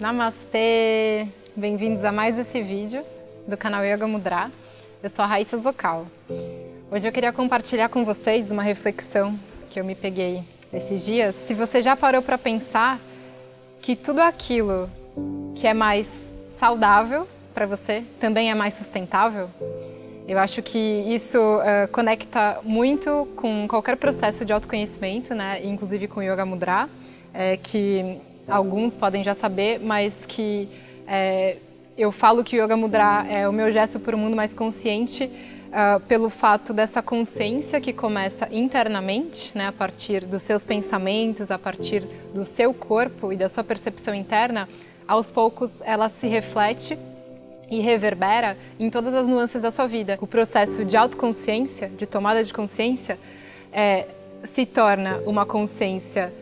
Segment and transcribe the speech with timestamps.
[0.00, 1.26] Namastê!
[1.54, 3.04] Bem-vindos a mais esse vídeo
[3.46, 4.50] do canal Yoga Mudra.
[5.02, 6.06] Eu sou a Raíssa Zocal.
[6.90, 11.34] Hoje eu queria compartilhar com vocês uma reflexão que eu me peguei esses dias.
[11.46, 12.98] Se você já parou para pensar
[13.82, 14.88] que tudo aquilo
[15.54, 16.06] que é mais
[16.58, 19.50] saudável para você também é mais sustentável,
[20.26, 25.60] eu acho que isso uh, conecta muito com qualquer processo de autoconhecimento, né?
[25.62, 26.88] inclusive com Yoga Mudra,
[27.34, 28.18] é, que
[28.50, 30.68] alguns podem já saber, mas que
[31.06, 31.56] é,
[31.96, 35.24] eu falo que o Yoga Mudra é o meu gesto para um mundo mais consciente
[35.24, 41.58] uh, pelo fato dessa consciência que começa internamente, né, a partir dos seus pensamentos, a
[41.58, 42.02] partir
[42.34, 44.68] do seu corpo e da sua percepção interna,
[45.06, 46.98] aos poucos ela se reflete
[47.70, 50.18] e reverbera em todas as nuances da sua vida.
[50.20, 53.18] O processo de autoconsciência, de tomada de consciência,
[53.72, 54.06] é,
[54.48, 56.32] se torna uma consciência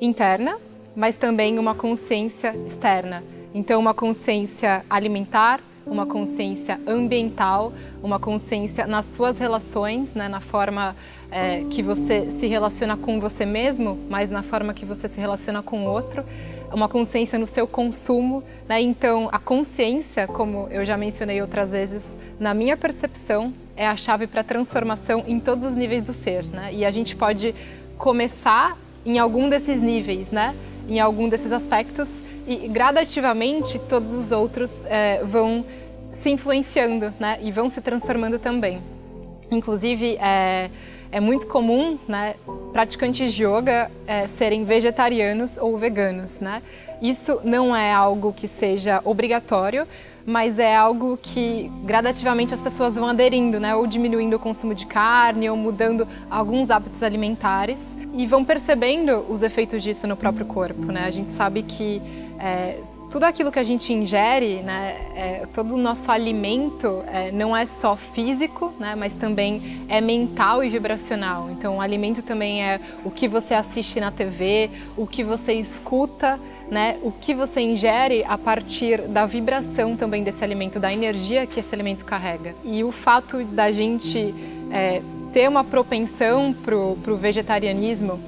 [0.00, 0.56] interna,
[0.94, 3.22] mas também uma consciência externa.
[3.54, 10.94] Então, uma consciência alimentar, uma consciência ambiental, uma consciência nas suas relações, né, na forma
[11.30, 15.62] é, que você se relaciona com você mesmo, mas na forma que você se relaciona
[15.62, 16.24] com o outro
[16.72, 18.42] uma consciência no seu consumo.
[18.68, 18.80] Né?
[18.80, 22.02] Então, a consciência, como eu já mencionei outras vezes,
[22.38, 26.44] na minha percepção, é a chave para a transformação em todos os níveis do ser.
[26.44, 26.72] Né?
[26.72, 27.54] E a gente pode
[27.98, 30.54] começar em algum desses níveis, né?
[30.88, 32.08] Em algum desses aspectos,
[32.46, 35.64] e gradativamente todos os outros é, vão
[36.12, 37.38] se influenciando né?
[37.42, 38.80] e vão se transformando também.
[39.50, 40.70] Inclusive, é,
[41.12, 42.34] é muito comum, né,
[42.72, 46.62] praticantes de yoga é, serem vegetarianos ou veganos, né?
[47.02, 49.88] Isso não é algo que seja obrigatório,
[50.24, 53.74] mas é algo que gradativamente as pessoas vão aderindo, né?
[53.74, 57.78] Ou diminuindo o consumo de carne, ou mudando alguns hábitos alimentares
[58.12, 61.04] e vão percebendo os efeitos disso no próprio corpo, né?
[61.04, 62.02] A gente sabe que
[62.38, 62.78] é,
[63.10, 67.66] tudo aquilo que a gente ingere, né, é, todo o nosso alimento é, não é
[67.66, 71.50] só físico, né, mas também é mental e vibracional.
[71.50, 76.38] Então, o alimento também é o que você assiste na TV, o que você escuta,
[76.70, 81.58] né, o que você ingere a partir da vibração também desse alimento, da energia que
[81.58, 82.54] esse alimento carrega.
[82.64, 84.32] E o fato da gente
[84.70, 85.02] é,
[85.32, 88.20] ter uma propensão para o vegetarianismo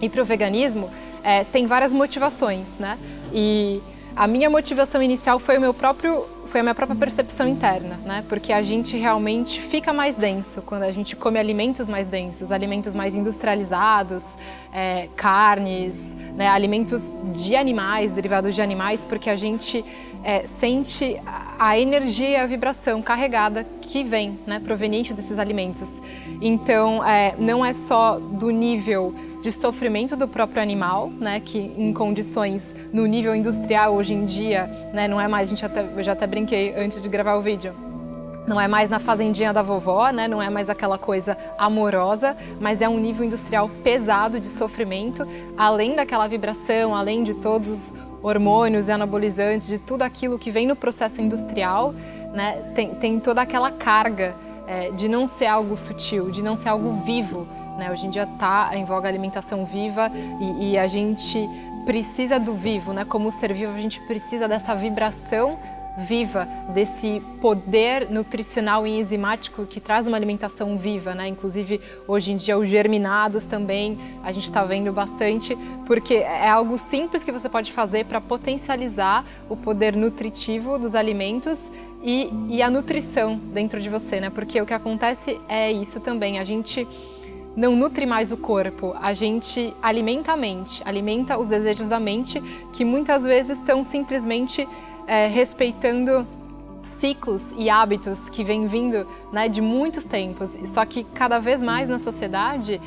[0.00, 0.90] e para o veganismo
[1.22, 2.98] é, tem várias motivações, né?
[3.32, 3.80] E
[4.14, 8.24] a minha motivação inicial foi o meu próprio foi a minha própria percepção interna, né?
[8.28, 12.94] Porque a gente realmente fica mais denso quando a gente come alimentos mais densos, alimentos
[12.94, 14.24] mais industrializados,
[14.72, 15.94] é, carnes,
[16.36, 16.48] né?
[16.48, 17.02] alimentos
[17.34, 19.84] de animais, derivados de animais, porque a gente
[20.22, 21.16] é, sente
[21.58, 24.60] a energia e a vibração carregada que vem, né?
[24.60, 25.88] Proveniente desses alimentos.
[26.40, 31.92] Então, é, não é só do nível de sofrimento do próprio animal, né, que em
[31.92, 36.02] condições no nível industrial hoje em dia, né, não é mais, a gente até, eu
[36.02, 37.72] já até brinquei antes de gravar o vídeo,
[38.46, 40.28] não é mais na fazendinha da vovó, né?
[40.28, 45.26] não é mais aquela coisa amorosa, mas é um nível industrial pesado de sofrimento,
[45.56, 50.66] além daquela vibração, além de todos os hormônios e anabolizantes, de tudo aquilo que vem
[50.66, 51.92] no processo industrial,
[52.32, 52.72] né?
[52.74, 54.34] tem, tem toda aquela carga
[54.66, 57.46] é, de não ser algo sutil, de não ser algo vivo,
[57.76, 57.90] né?
[57.90, 61.48] Hoje em dia está em voga a alimentação viva e, e, a gente
[61.84, 63.04] precisa do vivo, né?
[63.04, 65.58] Como ser vivo, a gente precisa dessa vibração
[65.96, 71.26] viva, desse poder nutricional e enzimático que traz uma alimentação viva, né?
[71.28, 75.56] Inclusive, hoje em dia, os germinados também, a gente está vendo bastante,
[75.86, 81.58] porque é algo simples que você pode fazer para potencializar o poder nutritivo dos alimentos
[82.02, 84.30] e, e a nutrição dentro de você, né?
[84.30, 86.86] Porque o que acontece é isso também, a gente
[87.56, 92.38] não nutre mais o corpo, a gente alimenta a mente, alimenta os desejos da mente
[92.74, 94.68] que muitas vezes estão simplesmente
[95.06, 96.26] é, respeitando
[97.00, 100.50] ciclos e hábitos que vêm vindo né, de muitos tempos.
[100.72, 102.80] Só que cada vez mais na sociedade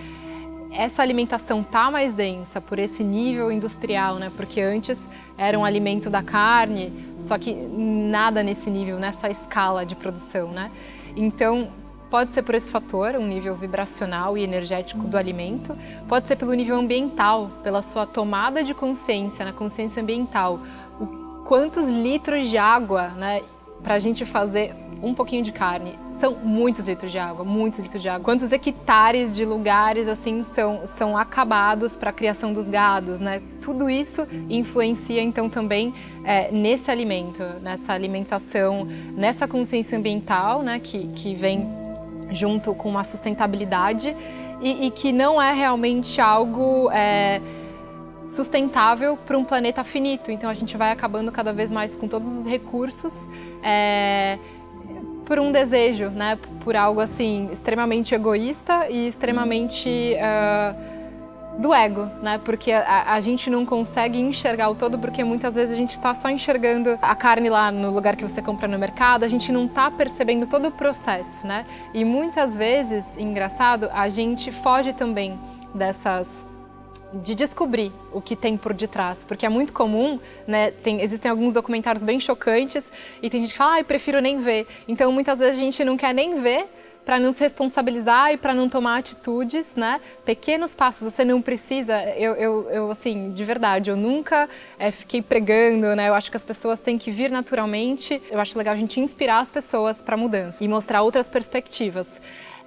[0.71, 4.31] essa alimentação tá mais densa por esse nível industrial, né?
[4.35, 5.01] Porque antes
[5.35, 10.69] era um alimento da carne, só que nada nesse nível, nessa escala de produção, né?
[11.15, 11.69] Então
[12.09, 15.77] Pode ser por esse fator, um nível vibracional e energético do alimento.
[16.07, 20.59] Pode ser pelo nível ambiental, pela sua tomada de consciência, na consciência ambiental.
[21.49, 23.41] Quantos litros de água, né,
[23.81, 25.97] para a gente fazer um pouquinho de carne?
[26.19, 28.23] São muitos litros de água, muitos litros de água.
[28.23, 33.41] Quantos hectares de lugares assim são, são acabados para a criação dos gados, né?
[33.63, 35.91] Tudo isso influencia então também
[36.23, 38.87] é, nesse alimento, nessa alimentação,
[39.17, 40.77] nessa consciência ambiental, né?
[40.77, 41.67] Que, que vem
[42.29, 44.15] junto com uma sustentabilidade
[44.61, 47.41] e, e que não é realmente algo é,
[48.29, 50.31] sustentável para um planeta finito.
[50.31, 53.13] Então a gente vai acabando cada vez mais com todos os recursos
[53.63, 54.37] é,
[55.25, 56.37] por um desejo, né?
[56.63, 62.39] Por algo assim extremamente egoísta e extremamente uh, do ego, né?
[62.45, 66.13] Porque a, a, gente não consegue enxergar o todo, porque muitas vezes a gente está
[66.13, 69.65] só enxergando a carne lá no lugar que você compra no mercado, a gente não
[69.65, 71.65] está percebendo todo o processo, né?
[71.93, 75.37] E muitas vezes, engraçado, a gente foge também
[75.73, 76.48] dessas
[77.13, 80.71] de descobrir o que tem por detrás, porque é muito comum, né?
[80.71, 82.87] Tem, existem alguns documentários bem chocantes
[83.21, 84.67] e tem gente que fala, ah, prefiro nem ver.
[84.87, 86.67] Então muitas vezes a gente não quer nem ver
[87.09, 89.99] para não se responsabilizar e para não tomar atitudes, né?
[90.23, 91.99] Pequenos passos, você não precisa.
[92.15, 94.47] Eu, eu, eu assim, de verdade, eu nunca
[94.77, 96.07] é, fiquei pregando, né?
[96.07, 98.21] Eu acho que as pessoas têm que vir naturalmente.
[98.29, 102.07] Eu acho legal a gente inspirar as pessoas para mudança e mostrar outras perspectivas.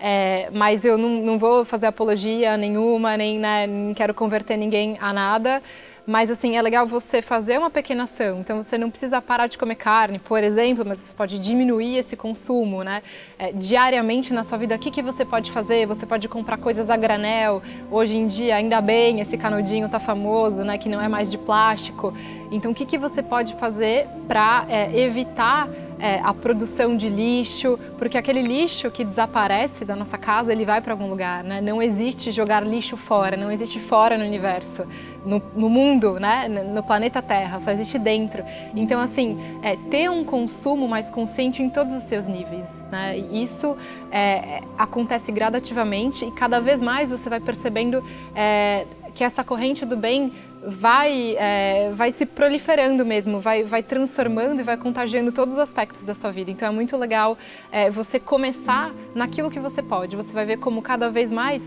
[0.04, 5.12] É, mas eu não, não, vou fazer apologia nenhuma, nem né, quero converter ninguém a
[5.12, 5.62] nada.
[6.04, 8.40] Mas assim, é legal você fazer uma pequena ação.
[8.40, 12.16] Então você não precisa parar de comer carne, por exemplo, mas você pode diminuir esse
[12.16, 13.00] consumo, né?
[13.38, 15.86] É, diariamente na sua vida, o que, que você pode fazer?
[15.86, 17.62] Você pode comprar coisas a granel.
[17.88, 20.78] Hoje em dia, ainda bem, esse canudinho tá famoso, né?
[20.78, 22.12] Que não é mais de plástico.
[22.50, 25.68] Então, o que, que você pode fazer para é, evitar
[26.02, 30.80] é, a produção de lixo, porque aquele lixo que desaparece da nossa casa, ele vai
[30.80, 31.60] para algum lugar, né?
[31.60, 34.84] Não existe jogar lixo fora, não existe fora no universo,
[35.24, 36.48] no, no mundo, né?
[36.48, 38.42] No planeta Terra, só existe dentro.
[38.74, 43.16] Então, assim, é, ter um consumo mais consciente em todos os seus níveis, né?
[43.16, 43.76] Isso
[44.10, 48.02] é, acontece gradativamente e cada vez mais você vai percebendo
[48.34, 50.32] é, que essa corrente do bem
[50.66, 56.04] vai, é, vai se proliferando mesmo, vai, vai transformando e vai contagiando todos os aspectos
[56.04, 56.50] da sua vida.
[56.50, 57.36] Então é muito legal
[57.70, 60.14] é, você começar naquilo que você pode.
[60.16, 61.62] Você vai ver como cada vez mais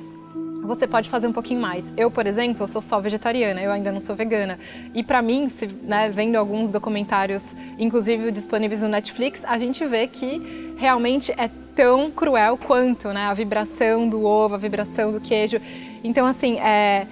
[0.66, 1.86] você pode fazer um pouquinho mais.
[1.96, 4.58] Eu, por exemplo, eu sou só vegetariana, eu ainda não sou vegana.
[4.94, 7.44] E para mim, se, né, vendo alguns documentários,
[7.78, 13.34] inclusive disponíveis no Netflix, a gente vê que realmente é tão cruel quanto né, a
[13.34, 15.62] vibração do ovo, a vibração do queijo.
[16.04, 17.06] Então, assim, é,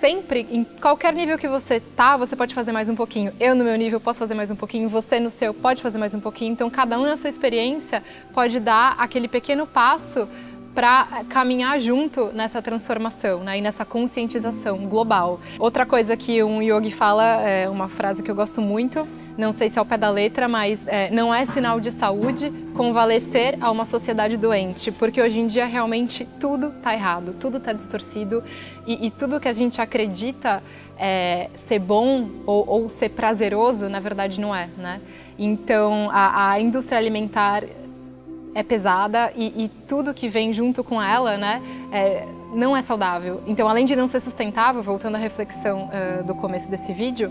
[0.00, 3.32] sempre, em qualquer nível que você tá, você pode fazer mais um pouquinho.
[3.38, 4.88] Eu, no meu nível, posso fazer mais um pouquinho.
[4.88, 6.52] Você, no seu, pode fazer mais um pouquinho.
[6.52, 8.02] Então, cada um na sua experiência
[8.32, 10.26] pode dar aquele pequeno passo
[10.74, 15.40] para caminhar junto nessa transformação né, e nessa conscientização global.
[15.58, 19.06] Outra coisa que um yogi fala, é uma frase que eu gosto muito,
[19.36, 22.52] não sei se é ao pé da letra, mas é, não é sinal de saúde
[22.74, 27.72] convalescer a uma sociedade doente, porque hoje em dia realmente tudo está errado, tudo está
[27.72, 28.42] distorcido
[28.86, 30.62] e, e, tudo que a gente acredita
[30.98, 35.00] é, ser bom ou, ou, ser prazeroso, na verdade não é, né?
[35.38, 37.64] Então a, a indústria alimentar
[38.54, 41.62] é pesada e, e, tudo que vem junto com ela, né?
[41.92, 43.40] É, não é saudável.
[43.46, 47.30] Então, além de não ser sustentável, voltando à reflexão uh, do começo desse vídeo,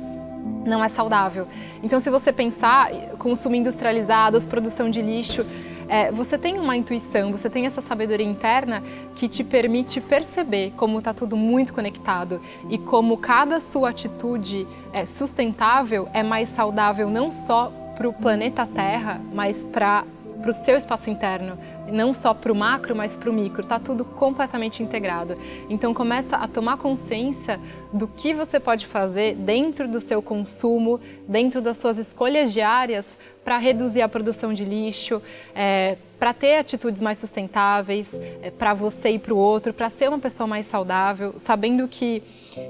[0.65, 1.47] não é saudável.
[1.81, 5.45] Então, se você pensar consumo industrializado, produção de lixo,
[5.89, 8.83] é, você tem uma intuição, você tem essa sabedoria interna
[9.15, 12.39] que te permite perceber como está tudo muito conectado
[12.69, 18.67] e como cada sua atitude é, sustentável é mais saudável não só para o planeta
[18.67, 20.05] Terra, mas para
[20.47, 21.57] o seu espaço interno,
[21.91, 23.61] não só para o macro, mas para o micro.
[23.61, 25.37] Está tudo completamente integrado.
[25.69, 27.59] Então começa a tomar consciência
[27.91, 33.05] do que você pode fazer dentro do seu consumo, dentro das suas escolhas diárias
[33.43, 35.21] para reduzir a produção de lixo,
[35.55, 40.09] é, para ter atitudes mais sustentáveis, é, para você e para o outro, para ser
[40.09, 42.21] uma pessoa mais saudável, sabendo que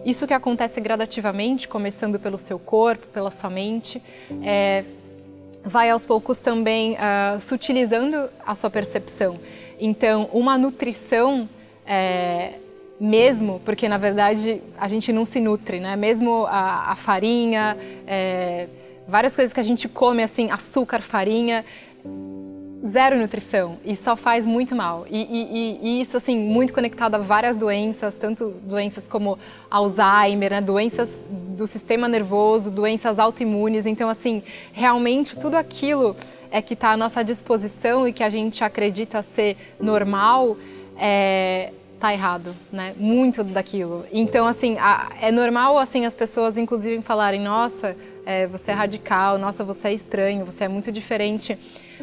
[0.06, 4.02] isso que acontece gradativamente, começando pelo seu corpo, pela sua mente,
[4.44, 4.84] é,
[5.64, 9.40] vai aos poucos também uh, sutilizando a sua percepção.
[9.80, 11.48] Então, uma nutrição
[11.86, 12.54] é,
[13.00, 15.96] mesmo, porque na verdade a gente não se nutre, né?
[15.96, 18.68] Mesmo a, a farinha, é,
[19.08, 21.66] várias coisas que a gente come, assim, açúcar, farinha,
[22.86, 25.06] zero nutrição e só faz muito mal.
[25.10, 29.38] E, e, e, isso, assim, muito conectado a várias doenças, tanto doenças como
[29.70, 30.62] Alzheimer, né?
[30.62, 33.86] doenças do sistema nervoso, doenças autoimunes.
[33.86, 36.16] Então, assim, realmente tudo aquilo
[36.52, 40.58] é que está à nossa disposição e que a gente acredita ser normal,
[40.98, 42.94] é, tá errado, né?
[42.98, 44.06] Muito daquilo.
[44.12, 47.96] Então, assim, a, é normal, assim, as pessoas, inclusive, falarem, nossa,
[48.30, 51.58] é, você é radical, nossa, você é estranho, você é muito diferente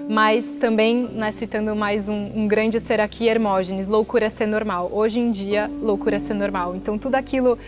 [0.08, 4.90] mas também, né, citando mais um, um, grande ser aqui, Hermógenes, loucura é ser normal.
[4.92, 6.76] Hoje em dia, loucura é ser normal.
[6.76, 7.58] Então, tudo aquilo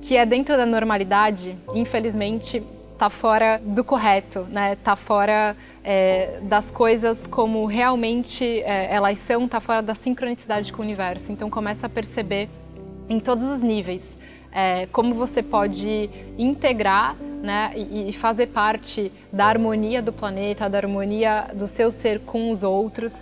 [0.00, 2.62] que é dentro da normalidade, infelizmente,
[2.94, 4.76] está fora do correto, né?
[4.82, 10.80] Tá fora é, das coisas como realmente é, elas são, está fora da sincronicidade com
[10.80, 11.30] o universo.
[11.30, 12.48] Então, começa a perceber
[13.08, 14.16] em todos os níveis
[14.50, 21.48] é, como você pode integrar né, e, fazer parte da harmonia do planeta, da harmonia
[21.54, 23.14] do seu ser com os outros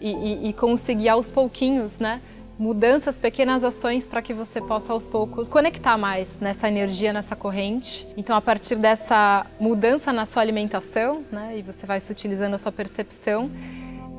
[0.00, 2.20] e, e, e conseguir aos pouquinhos, né,
[2.58, 8.06] mudanças, pequenas ações para que você possa aos poucos conectar mais nessa energia, nessa corrente.
[8.16, 12.58] Então, a partir dessa mudança na sua alimentação, né, e você vai se utilizando a
[12.58, 13.50] sua percepção,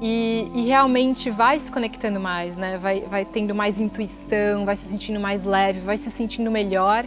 [0.02, 2.78] e, e, realmente vai se conectando mais, né?
[2.78, 7.06] Vai, vai tendo mais intuição, vai se sentindo mais leve, vai se sentindo melhor.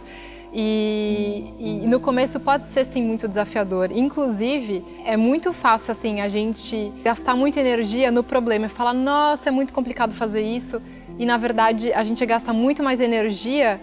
[0.55, 3.91] E, e, no começo pode ser sim muito desafiador.
[3.91, 9.49] Inclusive, é muito fácil assim a gente gastar muita energia no problema e falar: "Nossa,
[9.49, 10.79] é muito complicado fazer isso".
[11.17, 13.79] E na verdade, a gente gasta muito mais energia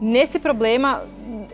[0.00, 1.02] nesse problema,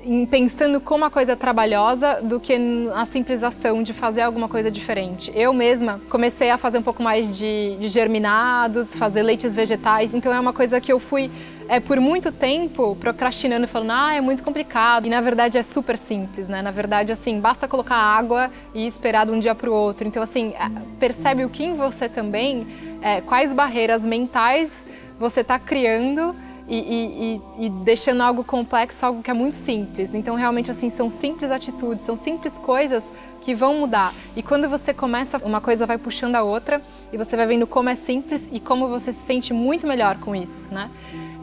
[0.04, 2.54] em pensando como a coisa é trabalhosa, do que
[2.94, 5.32] a simples ação de fazer alguma coisa diferente.
[5.34, 10.32] Eu mesma comecei a fazer um pouco mais de, de germinados, fazer leites vegetais, então
[10.32, 11.30] é uma coisa que eu fui
[11.68, 15.06] é, por muito tempo procrastinando, falando, ah, é muito complicado.
[15.06, 16.62] E na verdade é super simples, né?
[16.62, 20.06] Na verdade, assim, basta colocar água e esperar de um dia para o outro.
[20.06, 20.54] Então, assim,
[20.98, 22.66] percebe o que em você também,
[23.02, 24.70] é, quais barreiras mentais
[25.18, 26.34] você está criando
[26.68, 30.12] e, e, e, deixando algo complexo, algo que é muito simples.
[30.14, 33.04] Então, realmente, assim, são simples atitudes, são simples coisas
[33.40, 34.12] que vão mudar.
[34.34, 36.82] E quando você começa, uma coisa vai puxando a outra
[37.12, 40.34] e você vai vendo como é simples e como você se sente muito melhor com
[40.34, 40.90] isso, né?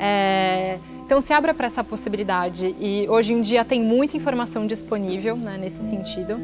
[0.03, 0.79] É...
[1.05, 2.75] Então, se abra para essa possibilidade.
[2.79, 6.39] E hoje em dia tem muita informação disponível né, nesse sentido,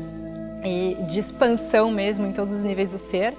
[0.63, 3.33] e de expansão mesmo em todos os níveis do ser.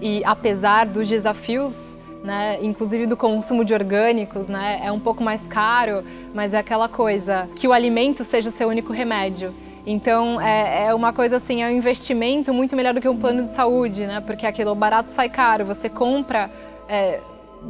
[0.00, 1.94] E apesar dos desafios
[2.24, 2.58] né?
[2.62, 4.80] Inclusive do consumo de orgânicos, né?
[4.82, 6.02] É um pouco mais caro,
[6.32, 9.54] mas é aquela coisa que o alimento seja o seu único remédio.
[9.86, 13.48] Então é, é, uma coisa assim, é um investimento muito melhor do que um plano
[13.48, 14.22] de saúde, né?
[14.22, 15.66] Porque aquilo barato sai caro.
[15.66, 16.50] Você compra
[16.88, 17.20] é,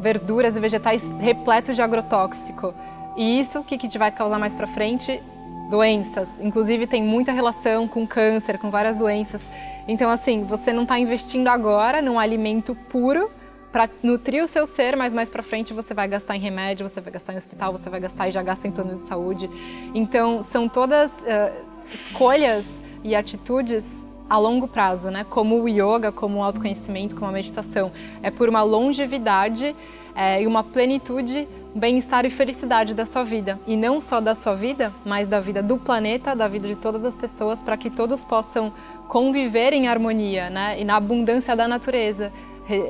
[0.00, 2.74] verduras e vegetais repletos de agrotóxico.
[3.16, 5.22] E isso o que, que vai causar mais para frente?
[5.70, 6.28] Doenças.
[6.40, 9.40] Inclusive tem muita relação com câncer, com várias doenças.
[9.86, 13.30] Então assim, você não está investindo agora num alimento puro
[13.74, 17.00] para nutrir o seu ser, mas mais para frente você vai gastar em remédio, você
[17.00, 19.50] vai gastar em hospital, você vai gastar e já gasta em plano de saúde.
[19.92, 21.52] Então, são todas uh,
[21.92, 22.64] escolhas
[23.02, 23.84] e atitudes
[24.28, 25.24] a longo prazo, né?
[25.28, 27.92] Como o yoga, como o autoconhecimento, como a meditação.
[28.22, 29.74] É por uma longevidade
[30.14, 33.58] é, e uma plenitude, bem-estar e felicidade da sua vida.
[33.66, 37.04] E não só da sua vida, mas da vida do planeta, da vida de todas
[37.04, 38.72] as pessoas, para que todos possam
[39.08, 40.80] conviver em harmonia, né?
[40.80, 42.32] E na abundância da natureza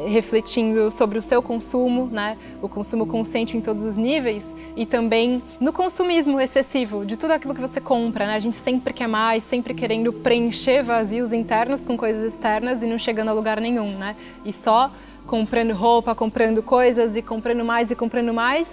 [0.08, 2.38] refletindo sobre o seu consumo, né?
[2.62, 4.44] o consumo consciente em todos os níveis
[4.76, 8.26] e também no consumismo excessivo de tudo aquilo que você compra.
[8.26, 8.34] Né?
[8.34, 12.98] A gente sempre quer mais, sempre querendo preencher vazios internos com coisas externas e não
[12.98, 13.96] chegando a lugar nenhum.
[13.96, 14.16] Né?
[14.44, 14.90] E só
[15.26, 18.68] comprando roupa, comprando coisas e comprando mais e comprando mais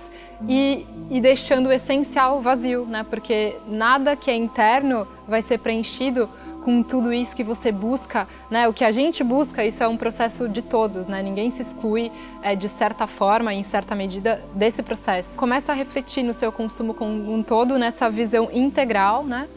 [0.48, 3.05] e, e deixando o essencial vazio, né?
[3.10, 6.27] porque nada que é interno vai ser preenchido
[6.63, 8.68] com tudo isso que você busca, né?
[8.68, 11.22] O que a gente busca, isso é um processo de todos, né?
[11.22, 15.36] Ninguém se exclui é, de certa forma, em certa medida, desse processo.
[15.36, 19.48] Começa a refletir no seu consumo como um todo, nessa visão integral, né?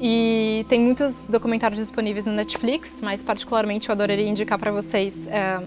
[0.00, 5.60] E tem muitos documentários disponíveis no Netflix, mas particularmente eu adoraria indicar para vocês é,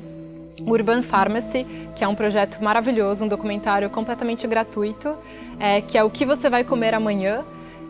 [0.66, 1.66] Urban Pharmacy,
[1.96, 5.16] que é um projeto maravilhoso, um documentário completamente gratuito,
[5.60, 7.44] é, que é o que você vai comer amanhã.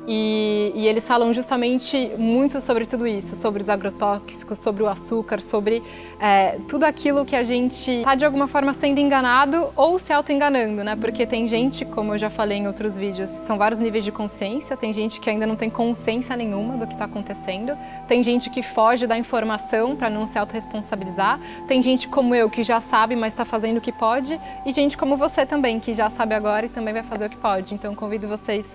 [0.05, 5.39] E, e, eles falam justamente muito sobre tudo isso, sobre os agrotóxicos, sobre o açúcar,
[5.39, 5.81] sobre
[6.19, 10.83] é, tudo aquilo que a gente está de alguma forma sendo enganado ou se auto-enganando,
[10.83, 10.98] né?
[10.98, 14.75] Porque tem gente, como eu já falei em outros vídeos, são vários níveis de consciência,
[14.75, 18.62] tem gente que ainda não tem consciência nenhuma do que está acontecendo, tem gente que
[18.62, 23.31] foge da informação para não se autorresponsabilizar, tem gente como eu que já sabe, mas
[23.31, 26.69] está fazendo o que pode, e gente como você também, que já sabe agora e
[26.69, 27.74] também vai fazer o que pode.
[27.74, 28.65] Então convido vocês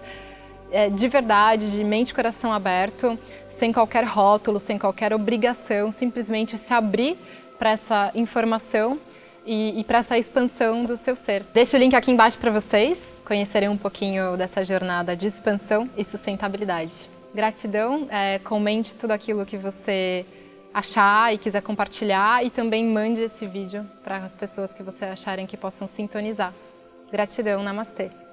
[0.70, 3.18] é, de verdade, de mente e coração aberto,
[3.58, 7.18] sem qualquer rótulo, sem qualquer obrigação, simplesmente se abrir
[7.58, 8.98] para essa informação
[9.44, 11.42] e, e para essa expansão do seu ser.
[11.52, 16.02] Deixo o link aqui embaixo para vocês conhecerem um pouquinho dessa jornada de expansão e
[16.02, 17.10] sustentabilidade.
[17.34, 20.25] Gratidão, é, comente tudo aquilo que você
[20.72, 25.46] achar e quiser compartilhar e também mande esse vídeo para as pessoas que você acharem
[25.46, 26.54] que possam sintonizar.
[27.12, 28.27] Gratidão, namastê!